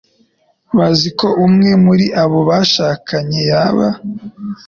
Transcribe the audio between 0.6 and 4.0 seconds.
bazi ko umwe muri abo bashakanye yaba